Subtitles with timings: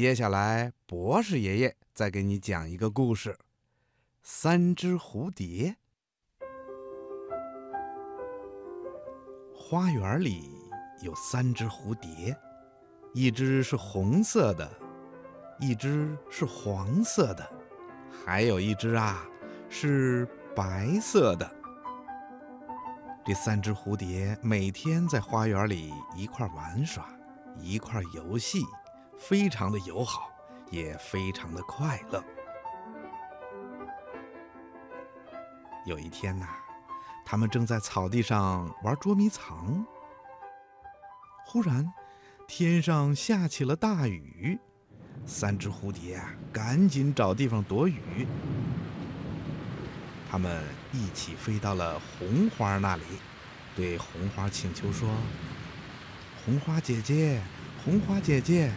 [0.00, 3.36] 接下来，博士爷爷再给你讲一个故事：
[4.22, 5.76] 三只蝴蝶。
[9.54, 10.50] 花园里
[11.02, 12.34] 有三只蝴蝶，
[13.12, 14.66] 一只是红色的，
[15.58, 17.46] 一只是黄色的，
[18.24, 19.22] 还有一只啊
[19.68, 20.26] 是
[20.56, 21.46] 白色的。
[23.22, 27.06] 这三只蝴蝶每天在花园里一块玩耍，
[27.58, 28.62] 一块游戏，
[29.20, 30.30] 非常的友好，
[30.70, 32.24] 也非常的快乐。
[35.84, 36.48] 有一天呐，
[37.24, 39.84] 他们正在草地上玩捉迷藏，
[41.46, 41.92] 忽然
[42.48, 44.58] 天上下起了大雨，
[45.26, 48.26] 三只蝴蝶啊，赶紧找地方躲雨。
[50.30, 53.02] 他们一起飞到了红花那里，
[53.76, 55.08] 对红花请求说
[56.44, 57.40] ：“红花姐姐，
[57.84, 58.72] 红花姐姐，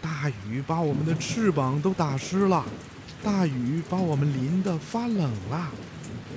[0.00, 2.64] 大雨把我们的翅膀都打湿了，
[3.22, 5.70] 大雨把我们淋得发冷了，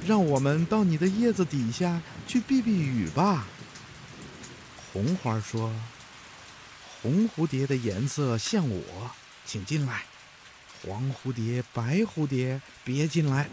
[0.06, 3.48] 让我们到你的叶子底下去避避雨吧。”
[4.92, 5.72] 红花说
[7.02, 8.82] ：“红蝴蝶的颜色像我，
[9.46, 10.00] 请进来；
[10.84, 13.48] 黄蝴蝶、白蝴蝶，别进来。”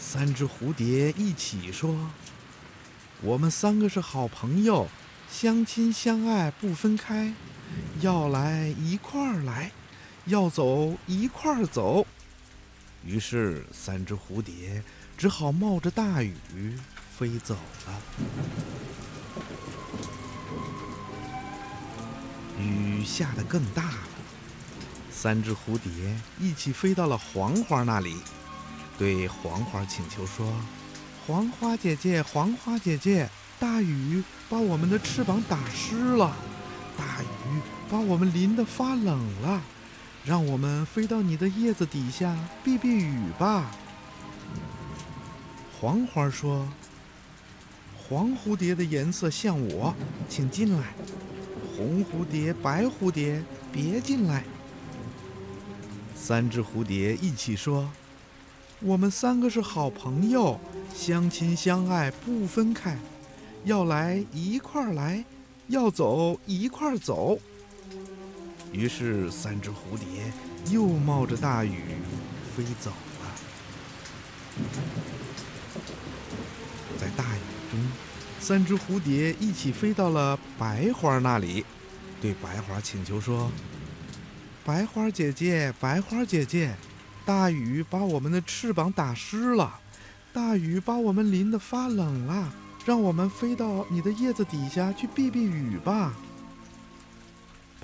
[0.00, 2.10] 三只蝴蝶一起说
[3.20, 4.88] ：“我们三个是好朋友，
[5.30, 7.34] 相亲相爱不分开，
[8.00, 9.70] 要来一块儿来，
[10.26, 12.06] 要走一块儿走。”
[13.04, 14.82] 于是，三只蝴蝶
[15.16, 16.76] 只好冒着大雨
[17.16, 17.54] 飞走
[17.86, 18.00] 了。
[22.58, 23.98] 雨下得更大了，
[25.10, 25.90] 三只蝴蝶
[26.40, 28.16] 一起飞到了黄花那里。
[28.98, 30.50] 对黄花请求说
[31.26, 33.28] ：“黄花姐姐，黄花姐姐，
[33.60, 36.34] 大雨把我们的翅膀打湿了，
[36.96, 37.26] 大雨
[37.90, 39.62] 把我们淋得发冷了，
[40.24, 43.70] 让我们飞到你的叶子底下避避雨吧。”
[45.78, 46.66] 黄花说
[47.96, 49.94] ：“黄蝴蝶的颜色像我，
[50.28, 50.82] 请进来；
[51.76, 54.44] 红蝴蝶、白蝴蝶，别进来。”
[56.16, 57.88] 三只蝴蝶一起说。
[58.80, 60.60] 我们三个是好朋友，
[60.94, 62.98] 相亲相爱不分开，
[63.64, 65.24] 要来一块儿来，
[65.68, 67.38] 要走一块儿走。
[68.72, 70.32] 于是，三只蝴蝶
[70.70, 71.82] 又冒着大雨
[72.54, 73.26] 飞走了。
[76.98, 77.40] 在大雨
[77.70, 77.80] 中，
[78.40, 81.64] 三只蝴蝶一起飞到了白花那里，
[82.20, 83.50] 对白花请求说
[84.64, 86.74] ：“白花姐姐，白花姐姐。”
[87.24, 89.80] 大雨把我们的翅膀打湿了，
[90.32, 92.52] 大雨把我们淋得发冷了，
[92.84, 96.14] 让我们飞到你的叶子底下去避避雨吧。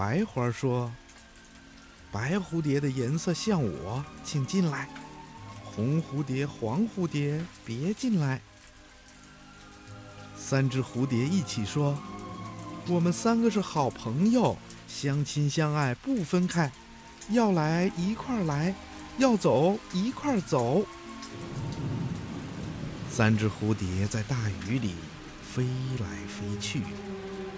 [0.03, 0.91] 白花说
[2.11, 4.89] ：“白蝴蝶的颜色像我，请进来；
[5.63, 8.41] 红蝴蝶、黄蝴蝶，别进来。”
[10.37, 11.97] 三只蝴蝶一起说
[12.91, 14.59] ：“我们三个是好朋友，
[14.89, 16.73] 相亲相爱不分开，
[17.31, 18.75] 要来一块儿来。”
[19.19, 20.85] 要走一块儿走。
[23.09, 24.37] 三只蝴蝶在大
[24.67, 24.97] 雨里
[25.49, 25.65] 飞
[26.01, 26.83] 来飞去，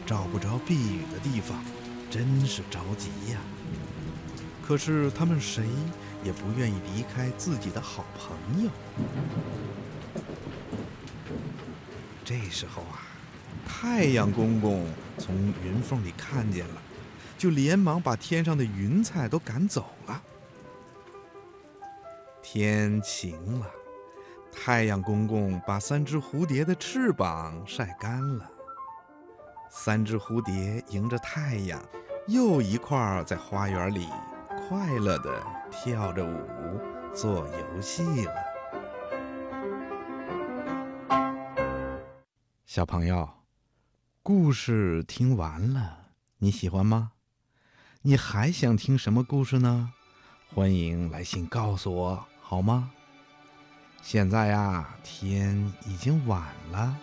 [0.04, 1.64] 找不着避雨的地方，
[2.14, 3.40] 真是着急呀。
[4.64, 5.64] 可是他们谁
[6.22, 8.70] 也不愿意离开自己的好朋友。
[12.24, 13.02] 这时候啊，
[13.66, 14.86] 太阳公公
[15.18, 16.80] 从云缝里看见了，
[17.36, 20.22] 就连忙把天上的云彩都赶走了。
[22.40, 23.66] 天晴了，
[24.52, 28.48] 太阳公公把三只蝴蝶的翅膀晒干了。
[29.68, 31.82] 三只蝴蝶迎着太阳，
[32.26, 34.08] 又一块儿在花园里
[34.66, 36.80] 快乐地跳着舞，
[37.14, 38.32] 做游戏了。
[42.64, 43.28] 小朋友，
[44.22, 45.98] 故事听完了，
[46.38, 47.12] 你喜欢吗？
[48.00, 49.92] 你还想听什么故事呢？
[50.54, 52.24] 欢迎来信告诉我。
[52.40, 52.90] 好吗？
[54.00, 56.96] 现在呀，天已经晚了，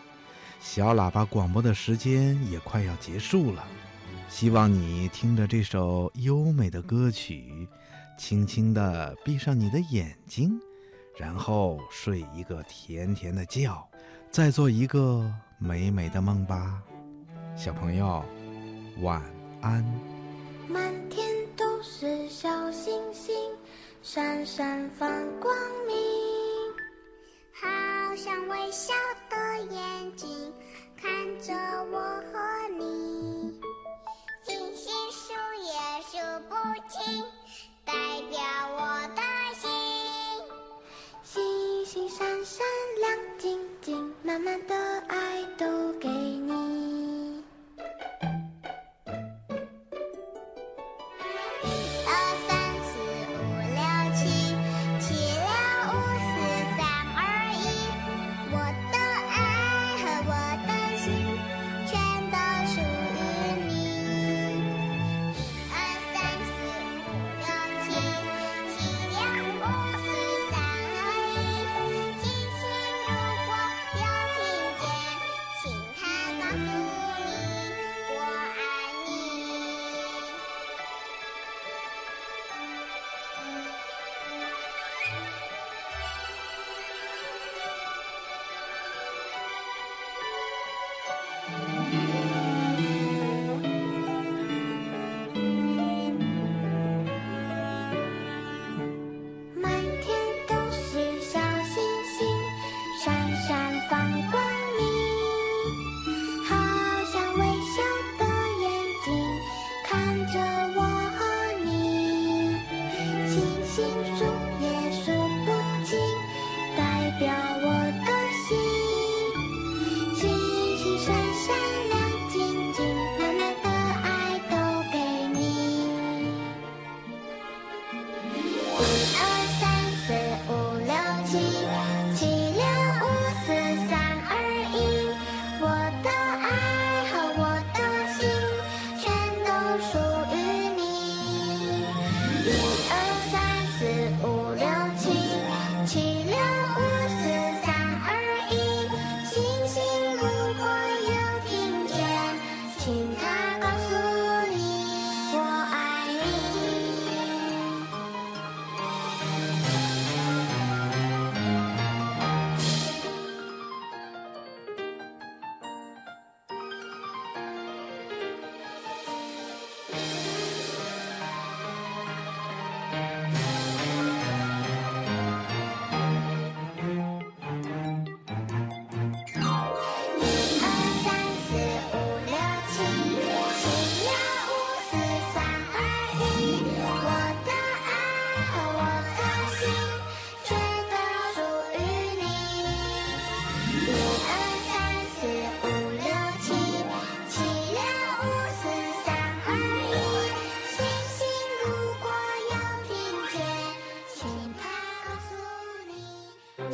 [0.59, 3.63] 小喇叭广播的时间也快要结束了。
[4.31, 7.67] 希望你听着这首优美的歌曲，
[8.17, 10.57] 轻轻地闭上你的眼睛，
[11.17, 13.77] 然后睡一个甜甜的觉，
[14.31, 15.29] 再做一个
[15.59, 16.81] 美美的梦吧。
[17.57, 18.23] 小朋友，
[19.01, 19.21] 晚
[19.61, 19.85] 安。
[20.67, 23.35] 满天都是小星星。
[24.01, 25.07] 闪闪放
[25.39, 25.55] 光
[25.85, 25.95] 明，
[27.53, 28.91] 好像微笑
[29.29, 30.27] 的眼睛
[30.97, 31.53] 看着
[31.91, 31.99] 我
[32.33, 32.50] 和
[44.59, 45.00] と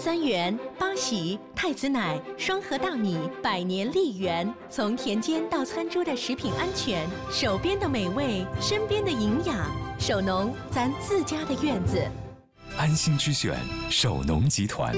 [0.07, 4.50] 三元、八喜、太子奶、双核大米，百年丽源。
[4.69, 9.69] 从田间到餐桌的食品安全，手边的美味，身边的营养。
[10.00, 12.01] 守农，咱自家的院子。
[12.77, 13.59] 安心之选，
[13.89, 14.95] 守农集团。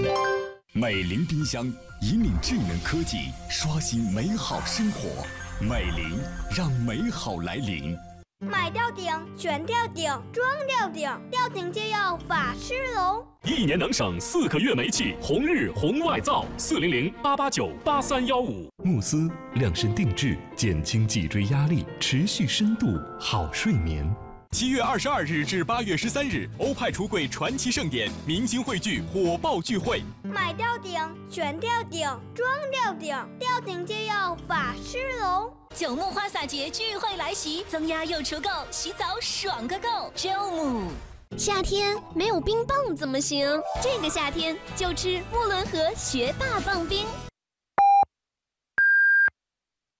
[0.73, 1.65] 美菱冰箱
[2.03, 5.25] 引领智能科技，刷新美好生活。
[5.59, 6.19] 美菱
[6.56, 7.97] 让美好来临。
[8.41, 13.25] 买吊顶，选吊顶，装吊顶，吊顶就要法师龙。
[13.50, 18.69] 一年能省四个月煤气，红日红外灶四零零八八九八三幺五。
[18.84, 22.86] 慕斯量身定制，减轻脊椎压力，持续深度
[23.19, 24.07] 好睡眠。
[24.51, 30.04] 七月二十二日至八月十三日，欧派橱柜传奇盛典，明星汇聚，火爆聚会。
[30.21, 35.52] 买吊顶，选吊顶，装吊顶，吊顶就要法师龙。
[35.73, 40.12] 九牧花洒节聚会来袭，增压又除垢，洗澡爽个够。
[40.16, 40.92] 九牧。
[41.38, 43.48] 夏天没有冰棒怎么行？
[43.81, 47.06] 这个夏天就吃木伦河学霸棒冰。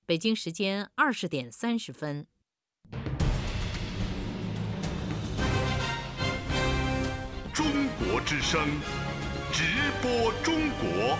[0.06, 2.26] 北京时间二十点三十分。
[7.54, 7.66] 中
[8.00, 8.68] 国之声，
[9.54, 9.64] 直
[10.02, 11.18] 播中国。